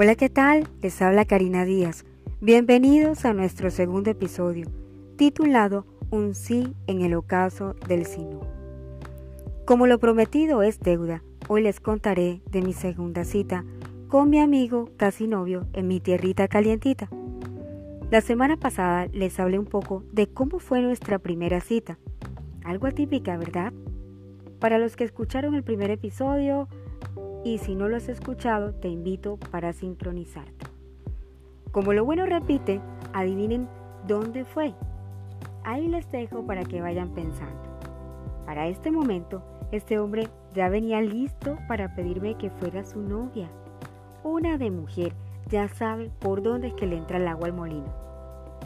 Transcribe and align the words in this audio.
Hola, 0.00 0.14
¿qué 0.14 0.28
tal? 0.28 0.68
Les 0.80 1.02
habla 1.02 1.24
Karina 1.24 1.64
Díaz. 1.64 2.04
Bienvenidos 2.40 3.24
a 3.24 3.32
nuestro 3.32 3.68
segundo 3.68 4.10
episodio, 4.10 4.68
titulado 5.16 5.86
Un 6.10 6.36
sí 6.36 6.72
en 6.86 7.00
el 7.00 7.14
ocaso 7.14 7.74
del 7.88 8.06
sino. 8.06 8.42
Como 9.64 9.88
lo 9.88 9.98
prometido 9.98 10.62
es 10.62 10.78
deuda, 10.78 11.24
hoy 11.48 11.62
les 11.62 11.80
contaré 11.80 12.42
de 12.48 12.62
mi 12.62 12.74
segunda 12.74 13.24
cita 13.24 13.64
con 14.06 14.30
mi 14.30 14.38
amigo 14.38 14.88
casi 14.96 15.26
novio 15.26 15.66
en 15.72 15.88
mi 15.88 15.98
tierrita 15.98 16.46
calientita. 16.46 17.08
La 18.12 18.20
semana 18.20 18.56
pasada 18.56 19.06
les 19.06 19.40
hablé 19.40 19.58
un 19.58 19.66
poco 19.66 20.04
de 20.12 20.28
cómo 20.28 20.60
fue 20.60 20.80
nuestra 20.80 21.18
primera 21.18 21.60
cita. 21.60 21.98
Algo 22.62 22.86
atípica, 22.86 23.36
¿verdad? 23.36 23.72
Para 24.60 24.78
los 24.78 24.94
que 24.94 25.02
escucharon 25.02 25.56
el 25.56 25.64
primer 25.64 25.90
episodio, 25.90 26.68
y 27.44 27.58
si 27.58 27.74
no 27.74 27.88
lo 27.88 27.96
has 27.96 28.08
escuchado, 28.08 28.74
te 28.74 28.88
invito 28.88 29.38
para 29.50 29.72
sincronizarte. 29.72 30.66
Como 31.72 31.92
lo 31.92 32.04
bueno 32.04 32.26
repite, 32.26 32.80
adivinen 33.12 33.68
dónde 34.06 34.44
fue. 34.44 34.74
Ahí 35.64 35.86
les 35.86 36.10
dejo 36.10 36.44
para 36.46 36.64
que 36.64 36.80
vayan 36.80 37.10
pensando. 37.10 37.78
Para 38.46 38.68
este 38.68 38.90
momento, 38.90 39.42
este 39.70 39.98
hombre 39.98 40.28
ya 40.54 40.68
venía 40.68 41.00
listo 41.02 41.58
para 41.68 41.94
pedirme 41.94 42.36
que 42.36 42.50
fuera 42.50 42.84
su 42.84 43.00
novia. 43.00 43.48
Una 44.24 44.56
de 44.56 44.70
mujer 44.70 45.12
ya 45.48 45.68
sabe 45.68 46.10
por 46.18 46.42
dónde 46.42 46.68
es 46.68 46.74
que 46.74 46.86
le 46.86 46.96
entra 46.96 47.18
el 47.18 47.28
agua 47.28 47.46
al 47.46 47.52
molino. 47.52 47.92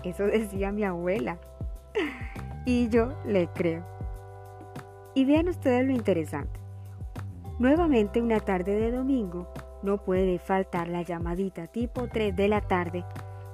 Eso 0.04 0.24
decía 0.26 0.72
mi 0.72 0.84
abuela. 0.84 1.38
y 2.66 2.88
yo 2.88 3.12
le 3.26 3.48
creo. 3.48 3.84
Y 5.14 5.24
vean 5.24 5.48
ustedes 5.48 5.84
lo 5.84 5.92
interesante. 5.92 6.61
Nuevamente 7.58 8.20
una 8.20 8.40
tarde 8.40 8.74
de 8.74 8.90
domingo 8.90 9.46
no 9.82 9.98
puede 9.98 10.38
faltar 10.38 10.88
la 10.88 11.02
llamadita 11.02 11.66
tipo 11.66 12.08
3 12.08 12.34
de 12.34 12.48
la 12.48 12.60
tarde 12.60 13.04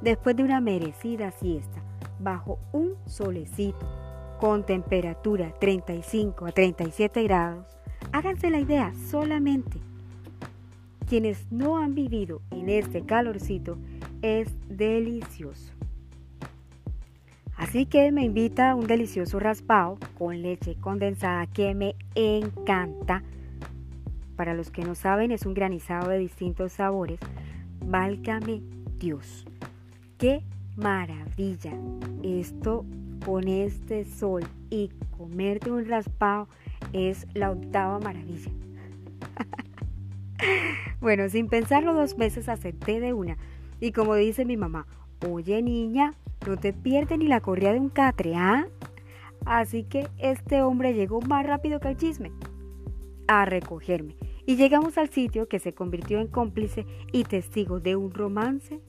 después 0.00 0.36
de 0.36 0.44
una 0.44 0.60
merecida 0.60 1.30
siesta 1.32 1.82
bajo 2.18 2.58
un 2.72 2.94
solecito 3.06 3.86
con 4.38 4.64
temperatura 4.64 5.52
35 5.58 6.46
a 6.46 6.52
37 6.52 7.22
grados. 7.24 7.66
Háganse 8.12 8.50
la 8.50 8.60
idea 8.60 8.92
solamente. 9.10 9.78
Quienes 11.08 11.50
no 11.50 11.78
han 11.78 11.94
vivido 11.94 12.40
en 12.50 12.68
este 12.68 13.04
calorcito 13.04 13.78
es 14.22 14.54
delicioso. 14.68 15.72
Así 17.56 17.86
que 17.86 18.12
me 18.12 18.22
invita 18.22 18.70
a 18.70 18.74
un 18.76 18.86
delicioso 18.86 19.40
raspado 19.40 19.98
con 20.16 20.40
leche 20.42 20.76
condensada 20.76 21.46
que 21.48 21.74
me 21.74 21.96
encanta 22.14 23.24
para 24.38 24.54
los 24.54 24.70
que 24.70 24.84
no 24.84 24.94
saben, 24.94 25.32
es 25.32 25.46
un 25.46 25.52
granizado 25.52 26.10
de 26.10 26.18
distintos 26.18 26.74
sabores. 26.74 27.18
Válgame 27.84 28.62
Dios. 28.96 29.44
¡Qué 30.16 30.44
maravilla! 30.76 31.72
Esto 32.22 32.86
con 33.26 33.48
este 33.48 34.04
sol 34.04 34.44
y 34.70 34.92
comerte 35.16 35.72
un 35.72 35.86
raspado 35.86 36.46
es 36.92 37.26
la 37.34 37.50
octava 37.50 37.98
maravilla. 37.98 38.52
bueno, 41.00 41.28
sin 41.28 41.48
pensarlo 41.48 41.92
dos 41.92 42.16
veces 42.16 42.48
acepté 42.48 43.00
de 43.00 43.12
una. 43.12 43.36
Y 43.80 43.90
como 43.90 44.14
dice 44.14 44.44
mi 44.44 44.56
mamá, 44.56 44.86
oye 45.28 45.60
niña, 45.62 46.14
no 46.46 46.56
te 46.56 46.72
pierdes 46.72 47.18
ni 47.18 47.26
la 47.26 47.40
correa 47.40 47.72
de 47.72 47.80
un 47.80 47.88
catre, 47.88 48.36
¿ah? 48.36 48.68
Así 49.44 49.82
que 49.82 50.06
este 50.16 50.62
hombre 50.62 50.94
llegó 50.94 51.20
más 51.22 51.44
rápido 51.44 51.80
que 51.80 51.88
el 51.88 51.96
chisme 51.96 52.30
a 53.26 53.44
recogerme 53.44 54.14
y 54.48 54.56
llegamos 54.56 54.96
al 54.96 55.10
sitio 55.10 55.46
que 55.46 55.58
se 55.58 55.74
convirtió 55.74 56.20
en 56.20 56.26
cómplice 56.26 56.86
y 57.12 57.24
testigo 57.24 57.80
de 57.80 57.96
un 57.96 58.12
romance 58.12 58.80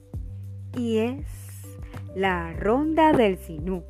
y 0.74 0.96
es 0.96 1.26
la 2.16 2.54
ronda 2.54 3.12
del 3.12 3.36
Sinú. 3.36 3.84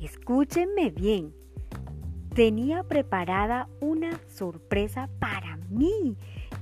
Escúchenme 0.00 0.90
bien, 0.90 1.32
tenía 2.34 2.82
preparada 2.82 3.68
una 3.80 4.18
sorpresa 4.26 5.08
para 5.20 5.58
mí. 5.70 6.16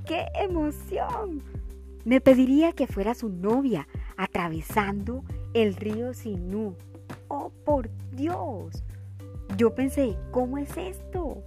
¡Qué 0.04 0.26
emoción! 0.34 1.42
Me 2.04 2.20
pediría 2.20 2.72
que 2.72 2.86
fuera 2.86 3.14
su 3.14 3.30
novia 3.30 3.88
atravesando 4.18 5.24
el 5.54 5.74
río 5.74 6.12
Sinú. 6.12 6.76
¡Oh, 7.28 7.50
por 7.64 7.88
Dios! 8.12 8.84
Yo 9.56 9.74
pensé, 9.74 10.18
¿cómo 10.32 10.58
es 10.58 10.76
esto? 10.76 11.42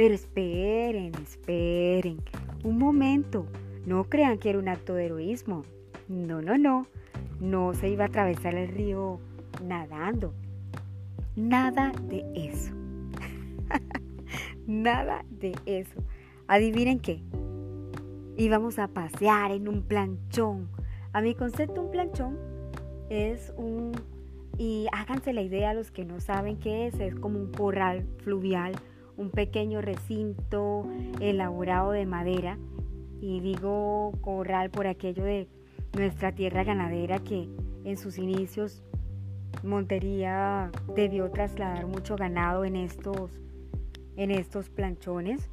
Pero 0.00 0.14
esperen, 0.14 1.12
esperen. 1.22 2.22
Un 2.64 2.78
momento. 2.78 3.44
No 3.84 4.04
crean 4.04 4.38
que 4.38 4.48
era 4.48 4.58
un 4.58 4.66
acto 4.66 4.94
de 4.94 5.04
heroísmo. 5.04 5.66
No, 6.08 6.40
no, 6.40 6.56
no. 6.56 6.86
No 7.38 7.74
se 7.74 7.90
iba 7.90 8.04
a 8.04 8.06
atravesar 8.06 8.54
el 8.54 8.68
río 8.68 9.20
nadando. 9.62 10.32
Nada 11.36 11.92
de 12.08 12.24
eso. 12.34 12.72
Nada 14.66 15.22
de 15.28 15.54
eso. 15.66 16.02
Adivinen 16.48 16.98
qué. 16.98 17.20
Íbamos 18.38 18.78
a 18.78 18.88
pasear 18.88 19.50
en 19.50 19.68
un 19.68 19.82
planchón. 19.82 20.70
A 21.12 21.20
mi 21.20 21.34
concepto 21.34 21.82
un 21.82 21.90
planchón 21.90 22.38
es 23.10 23.52
un... 23.58 23.92
Y 24.56 24.86
háganse 24.92 25.34
la 25.34 25.42
idea 25.42 25.70
a 25.70 25.74
los 25.74 25.90
que 25.90 26.06
no 26.06 26.20
saben 26.20 26.56
qué 26.56 26.86
es. 26.86 26.98
Es 27.00 27.14
como 27.14 27.38
un 27.38 27.52
corral 27.52 28.06
fluvial 28.24 28.72
un 29.20 29.30
pequeño 29.30 29.82
recinto 29.82 30.86
elaborado 31.20 31.90
de 31.92 32.06
madera 32.06 32.58
y 33.20 33.40
digo 33.40 34.12
corral 34.22 34.70
por 34.70 34.86
aquello 34.86 35.24
de 35.24 35.46
nuestra 35.94 36.32
tierra 36.32 36.64
ganadera 36.64 37.18
que 37.18 37.48
en 37.84 37.98
sus 37.98 38.16
inicios 38.16 38.82
Montería 39.62 40.70
debió 40.94 41.30
trasladar 41.30 41.86
mucho 41.86 42.16
ganado 42.16 42.64
en 42.64 42.76
estos, 42.76 43.30
en 44.16 44.30
estos 44.30 44.70
planchones 44.70 45.50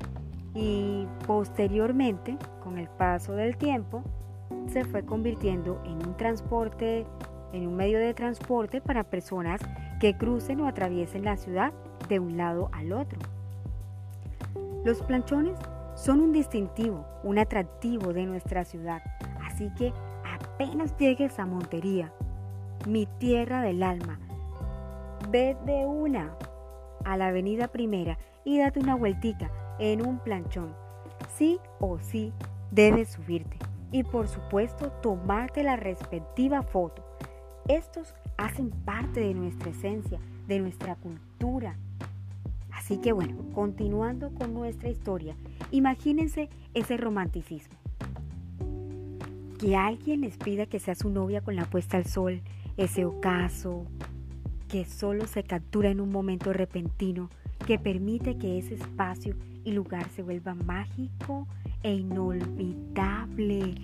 y 0.56 1.06
posteriormente, 1.26 2.38
con 2.64 2.78
el 2.78 2.88
paso 2.88 3.34
del 3.34 3.58
tiempo, 3.58 4.02
se 4.68 4.86
fue 4.86 5.04
convirtiendo 5.04 5.82
en 5.86 6.08
un 6.08 6.16
transporte, 6.16 7.06
en 7.52 7.68
un 7.68 7.76
medio 7.76 8.00
de 8.00 8.14
transporte 8.14 8.80
para 8.80 9.04
personas 9.04 9.60
que 10.00 10.18
crucen 10.18 10.62
o 10.62 10.68
atraviesen 10.68 11.26
la 11.26 11.36
ciudad 11.36 11.74
de 12.08 12.20
un 12.20 12.38
lado 12.38 12.70
al 12.72 12.94
otro. 12.94 13.20
Los 14.84 15.02
planchones 15.02 15.58
son 15.96 16.22
un 16.22 16.32
distintivo, 16.32 17.06
un 17.24 17.40
atractivo 17.40 18.14
de 18.14 18.26
nuestra 18.26 18.64
ciudad, 18.64 19.02
así 19.46 19.70
que 19.76 19.92
apenas 20.24 20.96
llegues 20.98 21.40
a 21.40 21.46
Montería, 21.46 22.14
mi 22.86 23.06
tierra 23.18 23.62
del 23.62 23.84
alma, 23.84 24.20
ve 25.30 25.58
de 25.66 25.86
una 25.86 26.36
a 27.04 27.18
la 27.18 27.28
avenida 27.28 27.68
primera 27.68 28.18
y 28.44 28.60
date 28.60 28.80
una 28.80 28.96
vueltita 28.96 29.50
en 29.80 30.06
un 30.06 30.20
planchón. 30.20 30.76
Sí 31.36 31.60
o 31.80 32.00
sí 32.00 32.34
debes 32.72 33.10
subirte 33.10 33.58
y 33.92 34.04
por 34.04 34.28
supuesto 34.28 34.92
tomarte 35.02 35.64
la 35.64 35.76
respectiva 35.76 36.62
foto. 36.62 37.04
Estos 37.68 38.16
hacen 38.38 38.70
parte 38.70 39.20
de 39.20 39.34
nuestra 39.34 39.72
esencia, 39.72 40.20
de 40.48 40.60
nuestra 40.60 40.96
cultura, 40.96 41.78
Así 42.88 43.00
que 43.00 43.12
bueno, 43.12 43.36
continuando 43.54 44.34
con 44.34 44.54
nuestra 44.54 44.88
historia, 44.88 45.36
imagínense 45.72 46.48
ese 46.74 46.96
romanticismo. 46.96 47.76
Que 49.60 49.76
alguien 49.76 50.22
les 50.22 50.38
pida 50.38 50.68
que 50.68 50.80
sea 50.80 50.96
su 50.96 51.10
novia 51.10 51.42
con 51.42 51.58
la 51.58 51.66
puesta 51.66 51.98
al 51.98 52.06
sol, 52.06 52.40
ese 52.78 53.04
ocaso, 53.04 53.88
que 54.70 54.86
solo 54.86 55.28
se 55.28 55.44
captura 55.44 55.90
en 55.90 56.00
un 56.00 56.14
momento 56.14 56.54
repentino, 56.54 57.30
que 57.66 57.78
permite 57.78 58.38
que 58.38 58.58
ese 58.58 58.76
espacio 58.76 59.36
y 59.66 59.74
lugar 59.74 60.08
se 60.16 60.24
vuelva 60.24 60.56
mágico 60.56 61.46
e 61.84 61.94
inolvidable. 61.94 63.76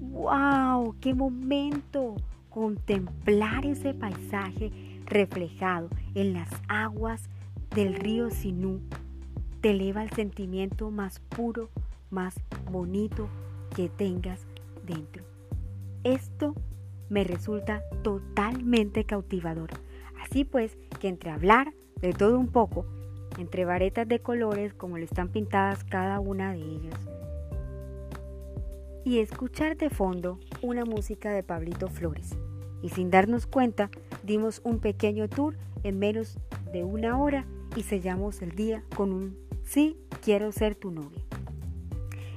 ¡Wow! 0.00 0.96
¡Qué 1.00 1.14
momento! 1.14 2.16
Contemplar 2.50 3.64
ese 3.66 3.94
paisaje 3.94 4.72
reflejado 5.06 5.90
en 6.16 6.32
las 6.32 6.50
aguas 6.66 7.30
del 7.74 7.94
río 7.94 8.30
Sinú 8.30 8.80
te 9.60 9.70
eleva 9.70 10.02
el 10.02 10.10
sentimiento 10.10 10.90
más 10.90 11.20
puro, 11.20 11.70
más 12.10 12.34
bonito 12.70 13.28
que 13.74 13.88
tengas 13.88 14.46
dentro. 14.86 15.24
Esto 16.04 16.54
me 17.08 17.24
resulta 17.24 17.82
totalmente 18.02 19.04
cautivador. 19.04 19.70
Así 20.22 20.44
pues, 20.44 20.76
que 21.00 21.08
entre 21.08 21.30
hablar 21.30 21.72
de 22.00 22.12
todo 22.12 22.38
un 22.38 22.48
poco, 22.48 22.86
entre 23.38 23.64
varetas 23.64 24.06
de 24.06 24.20
colores 24.20 24.74
como 24.74 24.98
le 24.98 25.04
están 25.04 25.28
pintadas 25.28 25.84
cada 25.84 26.20
una 26.20 26.52
de 26.52 26.60
ellas, 26.60 26.94
y 29.04 29.20
escuchar 29.20 29.76
de 29.76 29.90
fondo 29.90 30.38
una 30.60 30.84
música 30.84 31.32
de 31.32 31.42
Pablito 31.42 31.88
Flores. 31.88 32.36
Y 32.82 32.90
sin 32.90 33.10
darnos 33.10 33.46
cuenta, 33.46 33.90
dimos 34.22 34.60
un 34.64 34.80
pequeño 34.80 35.28
tour 35.28 35.56
en 35.82 35.98
menos 35.98 36.38
de 36.72 36.84
una 36.84 37.18
hora 37.18 37.46
y 37.76 37.82
sellamos 37.82 38.42
el 38.42 38.52
día 38.52 38.82
con 38.94 39.12
un 39.12 39.36
sí 39.64 39.96
quiero 40.22 40.52
ser 40.52 40.74
tu 40.74 40.90
novia. 40.90 41.22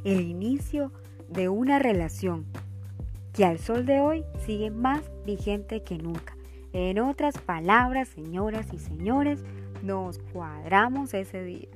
El 0.04 0.22
inicio 0.22 0.92
de 1.30 1.50
una 1.50 1.80
relación 1.80 2.46
que 3.34 3.46
al 3.46 3.60
sol 3.60 3.86
de 3.86 4.00
hoy 4.00 4.24
sigue 4.46 4.72
más 4.72 5.02
vigente 5.26 5.84
que 5.84 5.98
nunca. 5.98 6.36
En 6.74 7.00
otras 7.00 7.38
palabras, 7.38 8.10
señoras 8.10 8.68
y 8.74 8.80
señores, 8.80 9.44
nos 9.84 10.20
cuadramos 10.20 11.14
ese 11.14 11.44
día. 11.44 11.70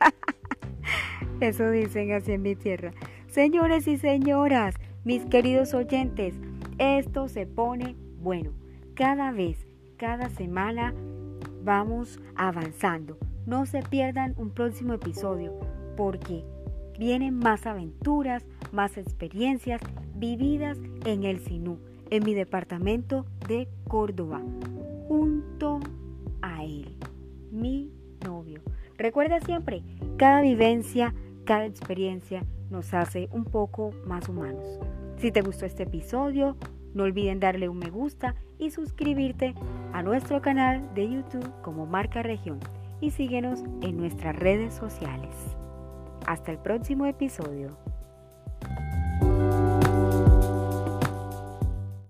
Eso 1.40 1.70
dicen 1.70 2.12
así 2.12 2.32
en 2.32 2.42
mi 2.42 2.56
tierra. 2.56 2.92
Señores 3.28 3.86
y 3.86 3.96
señoras, 3.98 4.74
mis 5.04 5.24
queridos 5.26 5.74
oyentes, 5.74 6.34
esto 6.78 7.28
se 7.28 7.46
pone 7.46 7.96
bueno. 8.20 8.50
Cada 8.94 9.32
vez, 9.32 9.66
cada 9.96 10.28
semana 10.30 10.94
vamos 11.62 12.20
avanzando. 12.36 13.18
No 13.46 13.66
se 13.66 13.82
pierdan 13.82 14.34
un 14.36 14.50
próximo 14.50 14.94
episodio 14.94 15.58
porque 15.96 16.44
vienen 16.98 17.38
más 17.38 17.66
aventuras, 17.66 18.44
más 18.72 18.98
experiencias 18.98 19.80
vividas 20.14 20.78
en 21.04 21.24
el 21.24 21.40
Sinú, 21.40 21.78
en 22.10 22.24
mi 22.24 22.34
departamento 22.34 23.24
de 23.46 23.68
Córdoba, 23.86 24.42
junto 25.06 25.80
a 26.42 26.64
él, 26.64 26.94
mi 27.50 27.92
novio. 28.24 28.60
Recuerda 28.96 29.40
siempre, 29.40 29.82
cada 30.16 30.42
vivencia, 30.42 31.14
cada 31.44 31.66
experiencia 31.66 32.44
nos 32.70 32.92
hace 32.94 33.28
un 33.32 33.44
poco 33.44 33.92
más 34.06 34.28
humanos. 34.28 34.78
Si 35.18 35.32
te 35.32 35.40
gustó 35.40 35.66
este 35.66 35.84
episodio, 35.84 36.56
no 36.94 37.04
olviden 37.04 37.40
darle 37.40 37.68
un 37.68 37.78
me 37.78 37.90
gusta 37.90 38.34
y 38.58 38.70
suscribirte 38.70 39.54
a 39.92 40.02
nuestro 40.02 40.40
canal 40.40 40.92
de 40.94 41.08
YouTube 41.08 41.50
como 41.62 41.86
Marca 41.86 42.22
Región 42.22 42.60
y 43.00 43.10
síguenos 43.10 43.62
en 43.82 43.96
nuestras 43.96 44.36
redes 44.36 44.74
sociales. 44.74 45.34
Hasta 46.26 46.52
el 46.52 46.58
próximo 46.58 47.06
episodio. 47.06 47.87